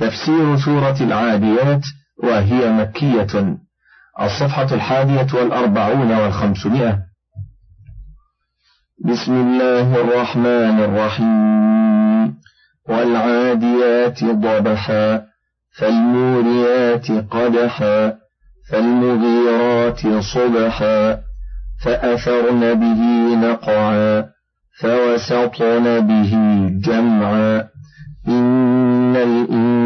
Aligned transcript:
تفسير 0.00 0.56
سورة 0.56 0.96
العاديات 1.00 1.80
وهي 2.22 2.72
مكية. 2.72 3.56
الصفحة 4.20 4.74
الحادية 4.74 5.26
والأربعون 5.34 6.12
والخمسمائة. 6.12 6.98
بسم 9.04 9.32
الله 9.32 10.00
الرحمن 10.00 10.80
الرحيم. 10.80 12.36
والعاديات 12.88 14.24
ضبحا 14.24 15.22
فالموريات 15.78 17.10
قدحا 17.10 18.12
فالمغيرات 18.70 20.00
صبحا. 20.20 21.18
فأثرن 21.84 22.74
به 22.74 23.00
نقعا 23.48 24.24
فوسطن 24.80 26.00
به 26.00 26.32
جمعا. 26.84 27.64
إن 28.28 29.16
الإنسان 29.16 29.85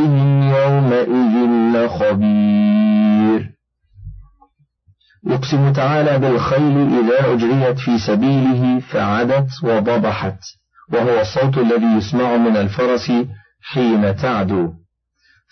لخبير 1.91 3.51
يقسم 5.27 5.73
تعالى 5.73 6.19
بالخيل 6.19 6.99
إذا 6.99 7.33
أجريت 7.33 7.79
في 7.79 7.97
سبيله 7.97 8.79
فعدت 8.79 9.49
وضبحت 9.63 10.39
وهو 10.93 11.21
الصوت 11.21 11.57
الذي 11.57 11.97
يسمع 11.97 12.37
من 12.37 12.57
الفرس 12.57 13.11
حين 13.61 14.15
تعدو. 14.15 14.73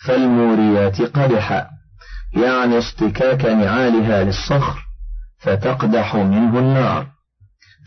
فالموريات 0.04 1.02
قدحا 1.02 1.66
يعني 2.36 2.78
اصطكاك 2.78 3.44
نعالها 3.44 4.24
للصخر 4.24 4.78
فتقدح 5.38 6.14
منه 6.14 6.58
النار. 6.58 7.06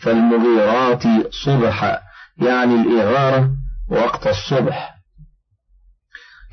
فالمغيرات 0.02 1.04
صبحا 1.46 2.00
يعني 2.38 2.76
الإغارة 2.76 3.50
وقت 3.90 4.28
الصبح. 4.28 4.93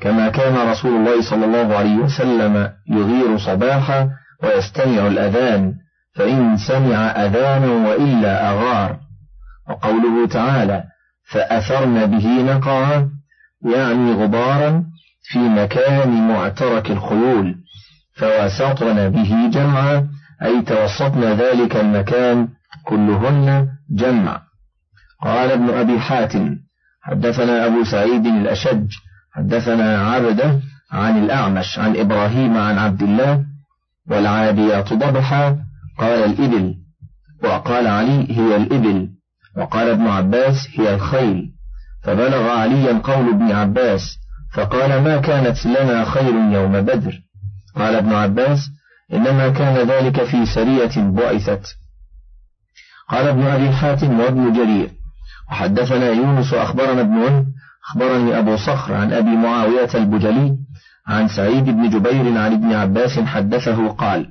كما 0.01 0.29
كان 0.29 0.69
رسول 0.69 0.95
الله 0.95 1.21
صلى 1.21 1.45
الله 1.45 1.77
عليه 1.77 1.95
وسلم 1.95 2.69
يغير 2.89 3.37
صباحا 3.37 4.09
ويستمع 4.43 5.07
الأذان 5.07 5.73
فإن 6.15 6.57
سمع 6.57 6.97
أذانا 6.97 7.89
وإلا 7.89 8.49
أغار. 8.49 8.99
وقوله 9.69 10.27
تعالى 10.27 10.83
فأثرن 11.31 12.05
به 12.05 12.27
نقعا 12.55 13.09
يعني 13.73 14.13
غبارا 14.13 14.83
في 15.23 15.39
مكان 15.39 16.27
معترك 16.27 16.91
الخيول 16.91 17.55
فوسطن 18.15 19.09
به 19.09 19.49
جمعا 19.53 20.07
أي 20.43 20.61
توسطن 20.61 21.23
ذلك 21.23 21.75
المكان 21.75 22.47
كلهن 22.85 23.67
جمع. 23.91 24.41
قال 25.23 25.51
ابن 25.51 25.69
أبي 25.69 25.99
حاتم 25.99 26.55
حدثنا 27.01 27.65
أبو 27.65 27.83
سعيد 27.83 28.25
الأشج 28.25 28.87
حدثنا 29.31 30.11
عبده 30.11 30.59
عن 30.91 31.23
الأعمش 31.23 31.79
عن 31.79 31.97
إبراهيم 31.97 32.57
عن 32.57 32.77
عبد 32.77 33.01
الله 33.01 33.45
والعاديات 34.09 34.93
ضبحا 34.93 35.57
قال 35.99 36.23
الإبل 36.23 36.75
وقال 37.43 37.87
علي 37.87 38.37
هي 38.37 38.55
الإبل 38.55 39.09
وقال 39.57 39.87
ابن 39.89 40.07
عباس 40.07 40.55
هي 40.73 40.95
الخيل 40.95 41.51
فبلغ 42.03 42.49
عليا 42.49 43.01
قول 43.03 43.29
ابن 43.29 43.51
عباس 43.51 44.01
فقال 44.53 45.03
ما 45.03 45.17
كانت 45.17 45.65
لنا 45.65 46.05
خير 46.05 46.33
يوم 46.33 46.81
بدر؟ 46.81 47.21
قال 47.75 47.95
ابن 47.95 48.13
عباس 48.13 48.59
إنما 49.13 49.49
كان 49.49 49.87
ذلك 49.87 50.23
في 50.23 50.45
سرية 50.45 51.11
بعثت. 51.11 51.65
قال 53.09 53.27
ابن 53.27 53.43
أبي 53.43 53.71
حاتم 53.71 54.19
وابن 54.19 54.53
جرير 54.53 54.89
وحدثنا 55.51 56.09
يونس 56.09 56.53
أخبرنا 56.53 57.01
ابن 57.01 57.17
وهب 57.17 57.45
أخبرني 57.89 58.39
أبو 58.39 58.55
صخر 58.55 58.93
عن 58.93 59.13
أبي 59.13 59.29
معاوية 59.29 59.89
البجلي 59.95 60.57
عن 61.07 61.27
سعيد 61.27 61.65
بن 61.65 61.89
جبير 61.89 62.37
عن 62.37 62.53
ابن 62.53 62.73
عباس 62.73 63.19
حدثه 63.19 63.87
قال 63.87 64.27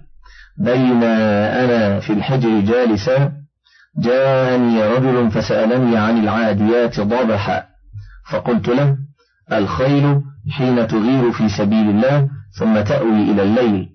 بين 0.58 1.02
أنا 1.02 2.00
في 2.00 2.12
الحجر 2.12 2.60
جالسا 2.60 3.32
جاءني 3.98 4.82
رجل 4.82 5.30
فسألني 5.30 5.96
عن 5.96 6.18
العاديات 6.18 7.00
ضبحا 7.00 7.62
فقلت 8.30 8.68
له 8.68 8.96
الخيل 9.52 10.20
حين 10.50 10.86
تغير 10.86 11.32
في 11.32 11.48
سبيل 11.48 11.90
الله 11.90 12.28
ثم 12.58 12.80
تأوي 12.80 13.30
إلى 13.30 13.42
الليل 13.42 13.88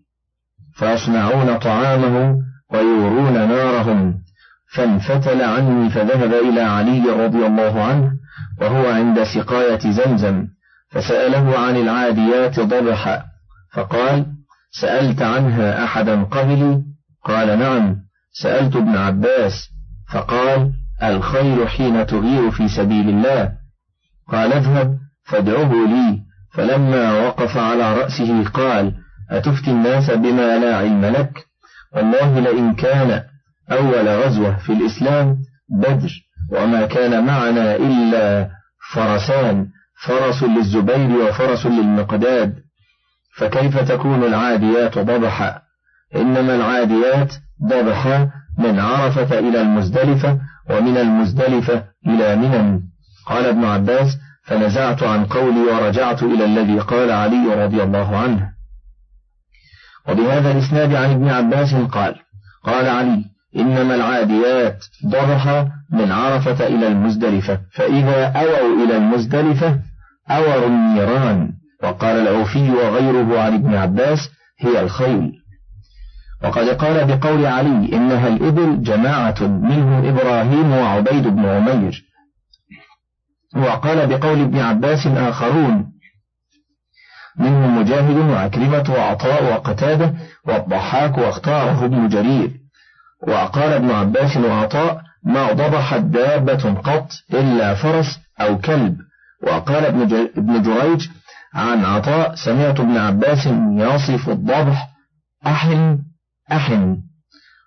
فيصنعون 0.75 1.57
طعامه 1.57 2.37
ويورون 2.73 3.33
نارهم 3.33 4.13
فانفتل 4.75 5.41
عني 5.41 5.89
فذهب 5.89 6.33
إلى 6.33 6.61
علي 6.61 7.09
رضي 7.09 7.45
الله 7.45 7.83
عنه 7.83 8.11
وهو 8.61 8.87
عند 8.91 9.23
سقاية 9.23 9.91
زمزم 9.91 10.47
فسأله 10.91 11.59
عن 11.59 11.75
العاديات 11.75 12.59
ضبحا 12.59 13.23
فقال 13.73 14.25
سألت 14.81 15.21
عنها 15.21 15.83
أحدا 15.83 16.23
قبلي؟ 16.23 16.83
قال 17.23 17.59
نعم. 17.59 17.95
سألت 18.41 18.75
ابن 18.75 18.95
عباس 18.95 19.69
فقال 20.11 20.71
الخير 21.03 21.67
حين 21.67 22.05
تغير 22.05 22.51
في 22.51 22.67
سبيل 22.67 23.09
الله. 23.09 23.51
قال 24.27 24.53
اذهب 24.53 24.97
فادعه 25.25 25.71
لي. 25.73 26.19
فلما 26.53 27.27
وقف 27.27 27.57
على 27.57 27.93
رأسه 27.97 28.43
قال 28.43 28.93
أتفتي 29.31 29.71
الناس 29.71 30.11
بما 30.11 30.57
لا 30.57 30.77
علم 30.77 31.05
لك؟ 31.05 31.45
والله 31.95 32.39
لئن 32.39 32.75
كان 32.75 33.23
أول 33.71 34.07
غزوة 34.07 34.57
في 34.57 34.73
الإسلام 34.73 35.37
بدر. 35.81 36.24
وما 36.51 36.85
كان 36.85 37.25
معنا 37.25 37.75
إلا 37.75 38.49
فرسان 38.93 39.67
فرس 40.05 40.43
للزبير 40.43 41.09
وفرس 41.09 41.65
للمقداد. 41.65 42.53
فكيف 43.37 43.77
تكون 43.91 44.23
العاديات 44.23 44.97
ضبحا؟ 44.99 45.61
إنما 46.15 46.55
العاديات 46.55 47.33
ضبحا 47.69 48.29
من 48.57 48.79
عرفة 48.79 49.39
إلى 49.39 49.61
المزدلفة 49.61 50.39
ومن 50.69 50.97
المزدلفة 50.97 51.83
إلى 52.07 52.35
منن. 52.35 52.81
قال 53.25 53.45
ابن 53.45 53.65
عباس 53.65 54.17
فنزعت 54.43 55.03
عن 55.03 55.25
قولي 55.25 55.59
ورجعت 55.59 56.23
إلى 56.23 56.45
الذي 56.45 56.79
قال 56.79 57.11
علي 57.11 57.65
رضي 57.65 57.83
الله 57.83 58.17
عنه. 58.17 58.49
وبهذا 60.09 60.51
الإسناد 60.51 60.95
عن 60.95 61.11
ابن 61.11 61.29
عباس 61.29 61.75
قال 61.75 62.15
قال 62.63 62.87
علي 62.87 63.34
إنما 63.55 63.95
العاديات 63.95 64.85
ضبحا 65.05 65.71
من 65.91 66.11
عرفة 66.11 66.67
إلى 66.67 66.87
المزدلفة 66.87 67.59
فإذا 67.71 68.25
أووا 68.25 68.85
إلى 68.85 68.97
المزدلفة 68.97 69.79
أور 70.29 70.67
النيران. 70.67 71.51
وقال 71.83 72.15
العوفي 72.27 72.71
وغيره 72.71 73.39
عن 73.41 73.53
ابن 73.53 73.75
عباس 73.75 74.19
هي 74.59 74.79
الخيل. 74.79 75.31
وقد 76.43 76.69
قال 76.69 77.05
بقول 77.05 77.45
علي 77.45 77.93
إنها 77.93 78.27
الإبل 78.27 78.83
جماعة 78.83 79.41
منهم 79.41 80.05
إبراهيم 80.05 80.71
وعبيد 80.71 81.27
بن 81.27 81.45
عمير. 81.45 82.03
وقال 83.55 84.07
بقول 84.07 84.41
ابن 84.41 84.59
عباس 84.59 85.07
آخرون 85.07 85.91
منهم 87.39 87.79
مجاهد 87.79 88.17
وعكرمة 88.17 88.93
وعطاء 88.97 89.43
وقتادة 89.43 90.13
والضحاك 90.47 91.17
واختاره 91.17 91.85
ابن 91.85 92.07
جرير. 92.07 92.64
وقال 93.27 93.73
ابن 93.73 93.91
عباس 93.91 94.37
وعطاء 94.37 95.01
ما 95.23 95.51
ضبحت 95.51 95.99
دابة 95.99 96.73
قط 96.73 97.07
إلا 97.33 97.75
فرس 97.75 98.19
أو 98.41 98.57
كلب. 98.57 98.97
وقال 99.43 99.85
ابن 100.37 100.61
جريج 100.61 101.07
عن 101.53 101.85
عطاء 101.85 102.35
سمعت 102.35 102.79
ابن 102.79 102.97
عباس 102.97 103.47
يصف 103.77 104.29
الضبح 104.29 104.89
أحن 105.47 105.99
أحن. 106.51 106.97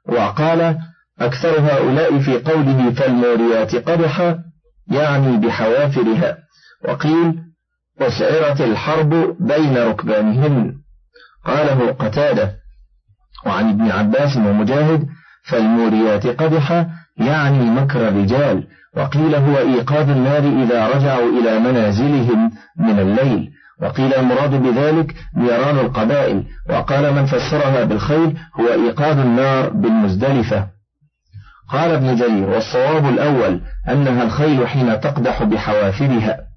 وقال 0.09 0.79
أكثر 1.21 1.61
هؤلاء 1.61 2.19
في 2.19 2.39
قوله 2.39 2.91
فالموريات 2.91 3.75
قدحا 3.75 4.39
يعني 4.91 5.37
بحوافرها. 5.37 6.39
وقيل 6.85 7.35
وسعرت 8.01 8.61
الحرب 8.61 9.37
بين 9.41 9.79
ركبانهن. 9.79 10.75
قاله 11.45 11.93
قتادة. 11.93 12.55
وعن 13.47 13.69
ابن 13.69 13.91
عباس 13.91 14.37
ومجاهد 14.37 15.09
فالموريات 15.49 16.27
قدحا 16.27 16.89
يعني 17.17 17.71
مكر 17.71 18.09
الرجال 18.09 18.65
وقيل 18.97 19.35
هو 19.35 19.59
إيقاد 19.59 20.11
النار 20.11 20.65
إذا 20.65 20.89
رجعوا 20.89 21.41
إلى 21.41 21.59
منازلهم 21.59 22.51
من 22.79 22.99
الليل. 22.99 23.51
وقيل 23.83 24.15
المراد 24.15 24.51
بذلك 24.51 25.15
نيران 25.37 25.79
القبائل 25.79 26.45
وقال 26.71 27.15
من 27.15 27.27
فسرها 27.27 27.85
بالخيل 27.85 28.39
هو 28.61 28.69
إيقاد 28.69 29.19
النار 29.19 29.69
بالمزدلفة. 29.69 30.67
قال 31.69 31.91
ابن 31.91 32.17
جرير 32.17 32.49
والصواب 32.49 33.09
الأول 33.09 33.61
أنها 33.89 34.23
الخيل 34.23 34.69
حين 34.69 35.01
تقدح 35.01 35.43
بحوافرها. 35.43 36.48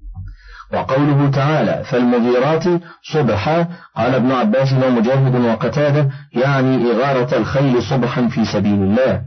وقوله 0.72 1.30
تعالى 1.30 1.84
فالمغيرات 1.84 2.64
صبحا. 3.12 3.68
قال 3.96 4.14
ابن 4.14 4.32
عباس 4.32 4.72
ومجاهد 4.72 5.34
وقتادة 5.34 6.10
يعني 6.32 6.92
إغارة 6.92 7.36
الخيل 7.36 7.82
صبحا 7.82 8.28
في 8.28 8.44
سبيل 8.44 8.82
الله. 8.82 9.22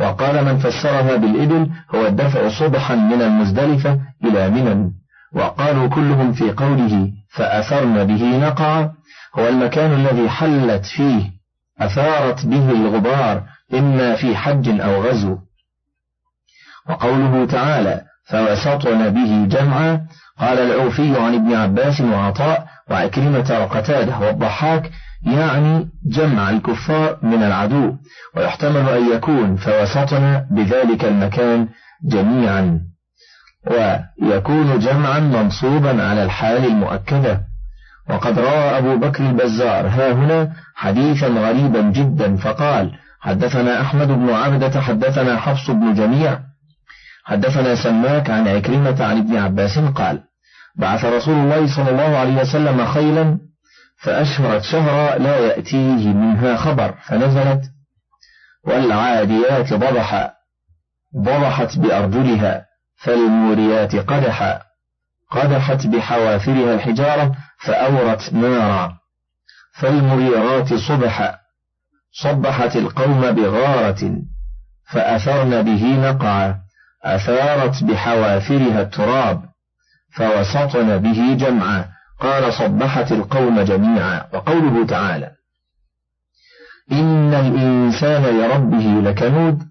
وقال 0.00 0.44
من 0.44 0.58
فسرها 0.58 1.16
بالإبل 1.16 1.70
هو 1.94 2.06
الدفع 2.06 2.48
صبحا 2.48 2.94
من 2.94 3.22
المزدلفة 3.22 4.00
إلى 4.24 4.50
منن. 4.50 4.90
وقالوا 5.34 5.88
كلهم 5.88 6.32
في 6.32 6.50
قوله 6.52 7.10
فأثرن 7.30 8.04
به 8.04 8.48
نقع 8.48 8.88
هو 9.38 9.48
المكان 9.48 9.92
الذي 9.92 10.28
حلت 10.28 10.86
فيه 10.86 11.30
أثارت 11.80 12.46
به 12.46 12.70
الغبار 12.70 13.42
إما 13.74 14.14
في 14.14 14.36
حج 14.36 14.80
أو 14.80 15.02
غزو. 15.02 15.38
وقوله 16.88 17.44
تعالى 17.46 18.07
فوسطن 18.30 19.10
به 19.10 19.46
جمعا. 19.58 20.00
قال 20.40 20.58
العوفي 20.58 21.20
عن 21.20 21.34
ابن 21.34 21.54
عباس 21.54 22.00
وعطاء 22.00 22.66
وعكرمة 22.90 23.58
وقتادة 23.60 24.18
والضحاك 24.18 24.90
يعني 25.26 25.88
جمع 26.06 26.50
الكفار 26.50 27.18
من 27.22 27.42
العدو 27.42 27.94
ويحتمل 28.36 28.88
أن 28.88 29.12
يكون 29.12 29.56
فوسطنا 29.56 30.46
بذلك 30.50 31.04
المكان 31.04 31.68
جميعا. 32.04 32.80
ويكون 33.70 34.78
جمعا 34.78 35.18
منصوبا 35.20 36.02
على 36.02 36.22
الحال 36.24 36.64
المؤكدة 36.66 37.40
وقد 38.10 38.38
روى 38.38 38.78
أبو 38.78 38.96
بكر 38.96 39.26
البزار 39.26 39.88
ها 39.88 40.12
هنا 40.12 40.52
حديثا 40.74 41.26
غريبا 41.26 41.80
جدا 41.80 42.36
فقال 42.36 42.92
حدثنا 43.20 43.80
أحمد 43.80 44.08
بن 44.08 44.30
عبدة 44.30 44.80
حدثنا 44.80 45.36
حفص 45.36 45.70
بن 45.70 45.94
جميع 45.94 46.38
حدثنا 47.28 47.74
سماك 47.74 48.30
عن 48.30 48.48
عكرمة 48.48 49.04
عن 49.04 49.18
ابن 49.18 49.36
عباس 49.36 49.78
قال 49.78 50.22
بعث 50.76 51.04
رسول 51.04 51.34
الله 51.34 51.76
صلى 51.76 51.90
الله 51.90 52.18
عليه 52.18 52.40
وسلم 52.40 52.86
خيلا 52.86 53.38
فأشهرت 54.02 54.62
شهرا 54.62 55.18
لا 55.18 55.36
يأتيه 55.38 56.12
منها 56.12 56.56
خبر 56.56 56.94
فنزلت 57.02 57.62
والعاديات 58.64 59.72
ضبحا 59.72 60.30
ضبحت 61.16 61.78
بأرجلها 61.78 62.64
فالموريات 62.96 63.96
قدحا 63.96 64.60
قدحت 65.30 65.86
بحوافرها 65.86 66.74
الحجارة 66.74 67.36
فأورت 67.58 68.32
نارا 68.32 68.98
فالمريرات 69.74 70.74
صبحا 70.74 71.38
صبحت 72.22 72.76
القوم 72.76 73.30
بغارة 73.30 74.12
فأثرن 74.92 75.62
به 75.62 76.10
نقعا. 76.10 76.67
أثارت 77.04 77.84
بحوافرها 77.84 78.80
التراب 78.80 79.42
فوسطن 80.16 80.98
به 80.98 81.34
جمعا 81.34 81.84
قال 82.20 82.52
صبحت 82.52 83.12
القوم 83.12 83.60
جميعا 83.60 84.24
وقوله 84.32 84.86
تعالى 84.86 85.30
إن 86.92 87.34
الإنسان 87.34 88.22
لربه 88.22 89.10
لكنود 89.10 89.62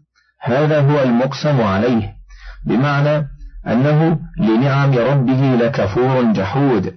هذا 0.42 0.82
هو 0.82 1.04
المقسم 1.04 1.62
عليه 1.62 2.14
بمعنى 2.66 3.28
أنه 3.68 4.20
لنعم 4.40 4.98
ربه 4.98 5.56
لكفور 5.56 6.34
جحود. 6.34 6.94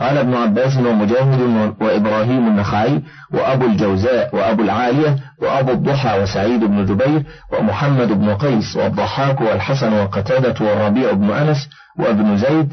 قال 0.00 0.18
ابن 0.18 0.34
عباس 0.34 0.76
ومجاهد 0.76 1.40
وإبراهيم 1.80 2.48
النخعي 2.48 3.02
وأبو 3.32 3.66
الجوزاء 3.66 4.36
وأبو 4.36 4.62
العالية 4.62 5.16
وأبو 5.42 5.72
الضحى 5.72 6.20
وسعيد 6.22 6.64
بن 6.64 6.84
جبير 6.84 7.22
ومحمد 7.52 8.08
بن 8.08 8.34
قيس 8.34 8.76
والضحاك 8.76 9.40
والحسن 9.40 9.92
وقتادة 9.92 10.66
والربيع 10.66 11.12
بن 11.12 11.30
أنس 11.30 11.68
وابن 11.98 12.36
زيد 12.36 12.72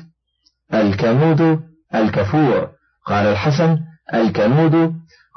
الكنود 0.74 1.60
الكفور. 1.96 2.70
قال 3.06 3.26
الحسن 3.26 3.78
الكنود 4.14 4.76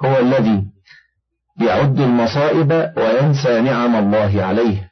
هو 0.05 0.19
الذي 0.21 0.65
يعد 1.61 2.01
المصائب 2.01 2.93
وينسى 2.97 3.61
نعم 3.61 3.97
الله 3.97 4.45
عليه. 4.45 4.91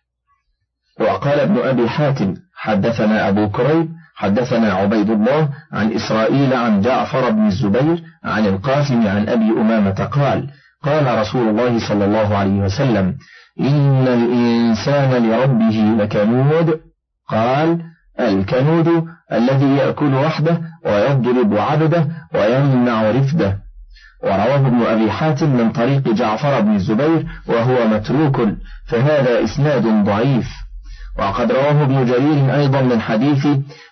وقال 1.01 1.41
ابن 1.41 1.59
أبي 1.59 1.89
حاتم 1.89 2.35
حدثنا 2.57 3.29
أبو 3.29 3.49
كريب 3.49 3.89
حدثنا 4.19 4.73
عبيد 4.73 5.11
الله 5.11 5.49
عن 5.73 5.93
إسرائيل 5.93 6.55
عن 6.55 6.81
جعفر 6.81 7.31
بن 7.31 7.47
الزبير 7.47 8.03
عن 8.25 8.47
القاسم 8.47 9.07
عن 9.07 9.29
أبي 9.29 9.51
أمامة 9.61 10.05
قال 10.05 10.51
قال 10.85 11.19
رسول 11.19 11.49
الله 11.49 11.89
صلى 11.89 12.05
الله 12.05 12.37
عليه 12.37 12.61
وسلم 12.61 13.15
إن 13.61 14.09
الإنسان 14.09 15.11
لربه 15.27 16.05
لكنود. 16.05 16.81
قال 17.29 17.79
الكنود 18.21 19.05
الذي 19.33 19.77
يأكل 19.77 20.15
وحده 20.15 20.61
ويضرب 20.85 21.57
عبده 21.57 22.09
ويمنع 22.35 23.11
رفده. 23.11 23.59
ورواه 24.25 24.67
ابن 24.67 24.83
أبي 24.83 25.11
حاتم 25.11 25.57
من 25.57 25.73
طريق 25.73 26.09
جعفر 26.09 26.61
بن 26.61 26.75
الزبير 26.75 27.27
وهو 27.47 27.89
متروك 27.89 28.41
فهذا 28.87 29.45
إسناد 29.45 30.05
ضعيف. 30.05 30.49
وقد 31.19 31.53
رواه 31.53 31.83
ابن 31.83 32.05
جرير 32.05 32.55
أيضا 32.55 32.81
من 32.81 33.01
حديث 33.01 33.47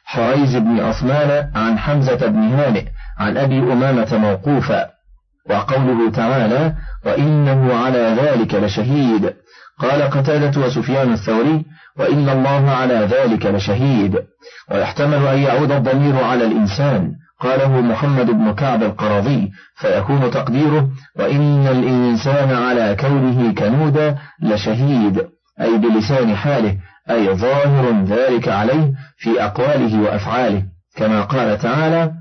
حريز 0.04 0.56
بن 0.56 0.80
عثمان 0.80 1.50
عن 1.54 1.78
حمزة 1.78 2.26
بن 2.26 2.42
هانئ 2.42 2.84
عن 3.18 3.36
أبي 3.36 3.58
أمامة 3.58 4.18
موقوفا 4.18 4.86
وقوله 5.50 6.10
تعالى 6.10 6.74
وإنه 7.06 7.74
على 7.74 8.16
ذلك 8.22 8.54
لشهيد 8.54 9.32
قال 9.78 10.02
قتادة 10.02 10.60
وسفيان 10.60 11.12
الثوري 11.12 11.64
وإن 11.98 12.28
الله 12.28 12.70
على 12.70 12.94
ذلك 12.94 13.46
لشهيد 13.46 14.18
ويحتمل 14.70 15.26
أن 15.26 15.38
يعود 15.38 15.72
الضمير 15.72 16.24
على 16.24 16.46
الإنسان 16.46 17.12
قاله 17.40 17.80
محمد 17.80 18.26
بن 18.26 18.54
كعب 18.54 18.82
القرضي 18.82 19.50
فيكون 19.76 20.30
تقديره 20.30 20.88
وإن 21.16 21.66
الإنسان 21.66 22.50
على 22.52 22.96
كونه 23.00 23.52
كنودا 23.54 24.16
لشهيد 24.42 25.26
أي 25.60 25.78
بلسان 25.78 26.36
حاله 26.36 26.76
أي 27.10 27.34
ظاهر 27.34 28.04
ذلك 28.04 28.48
عليه 28.48 28.92
في 29.18 29.44
أقواله 29.44 30.00
وأفعاله. 30.00 30.62
كما 30.96 31.22
قال 31.22 31.58
تعالى 31.58 32.12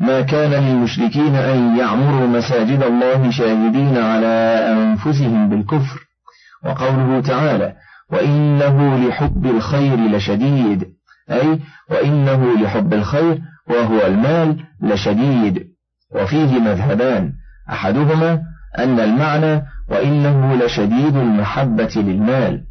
ما 0.00 0.20
كان 0.20 0.50
للمشركين 0.50 1.34
أن 1.34 1.76
يعمروا 1.78 2.26
مساجد 2.26 2.82
الله 2.82 3.30
شاهدين 3.30 3.98
على 3.98 4.26
أنفسهم 4.72 5.48
بالكفر 5.48 6.00
وقوله 6.64 7.20
تعالى 7.20 7.72
وإنه 8.12 9.08
لحب 9.08 9.46
الخير 9.46 9.96
لشديد 9.96 10.84
أي 11.30 11.60
وإنه 11.90 12.62
لحب 12.62 12.94
الخير 12.94 13.38
وهو 13.70 14.06
المال 14.06 14.64
لشديد 14.82 15.64
وفيه 16.14 16.58
مذهبان 16.58 17.32
أحدهما 17.70 18.42
أن 18.78 19.00
المعنى 19.00 19.62
وإنه 19.88 20.64
لشديد 20.64 21.16
المحبة 21.16 21.92
للمال. 21.96 22.62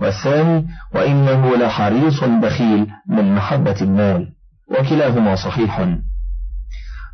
والثاني 0.00 0.66
وإنه 0.94 1.56
لحريص 1.56 2.24
بخيل 2.24 2.86
من 3.08 3.34
محبة 3.34 3.76
المال. 3.82 4.28
وكلاهما 4.70 5.34
صحيح. 5.34 5.88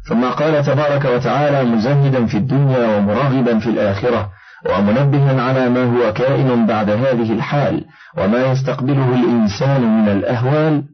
ثم 0.09 0.25
قال 0.25 0.65
تبارك 0.65 1.05
وتعالى 1.05 1.65
مزهدا 1.65 2.27
في 2.27 2.37
الدنيا 2.37 2.97
ومراغبا 2.97 3.59
في 3.59 3.67
الآخرة 3.67 4.31
ومنبها 4.71 5.43
على 5.43 5.69
ما 5.69 5.85
هو 5.85 6.13
كائن 6.13 6.67
بعد 6.67 6.91
هذه 6.91 7.33
الحال 7.33 7.85
وما 8.19 8.47
يستقبله 8.47 9.15
الإنسان 9.15 10.03
من 10.03 10.09
الأهوال. 10.09 10.85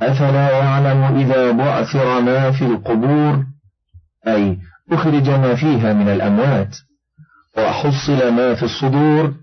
أفلا 0.00 0.58
يعلم 0.58 1.18
إذا 1.18 1.50
بعثر 1.50 2.20
ما 2.20 2.50
في 2.50 2.64
القبور؟ 2.64 3.44
أي 4.26 4.58
أخرج 4.92 5.30
ما 5.30 5.54
فيها 5.54 5.92
من 5.92 6.08
الأموات. 6.08 6.76
وحصل 7.58 8.32
ما 8.32 8.54
في 8.54 8.62
الصدور. 8.62 9.34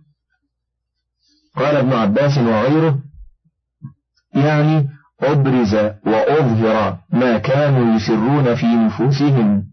قال 1.56 1.76
ابن 1.76 1.94
عباس 1.94 2.38
وغيره 2.38 3.00
يعني 4.36 4.90
أبرز 5.22 5.76
وأظهر 6.06 6.98
ما 7.14 7.38
كانوا 7.38 7.96
يسرون 7.96 8.56
في 8.56 8.66
نفوسهم. 8.66 9.64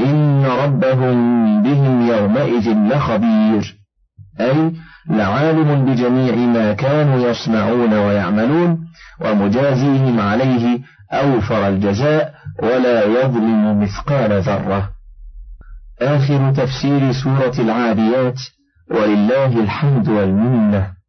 إن 0.00 0.44
ربهم 0.44 1.62
بهم 1.62 2.06
يومئذ 2.08 2.68
لخبير 2.70 3.76
أي 4.40 4.72
لعالم 5.08 5.84
بجميع 5.84 6.34
ما 6.34 6.72
كانوا 6.72 7.30
يصنعون 7.30 7.92
ويعملون 7.92 8.86
ومجازيهم 9.20 10.20
عليه 10.20 10.80
أوفر 11.12 11.68
الجزاء 11.68 12.34
ولا 12.62 13.04
يظلم 13.04 13.82
مثقال 13.82 14.42
ذرة. 14.42 14.90
آخر 16.02 16.52
تفسير 16.52 17.12
سورة 17.12 17.54
العاديات 17.58 18.40
ولله 18.90 19.60
الحمد 19.60 20.08
والمنة. 20.08 21.01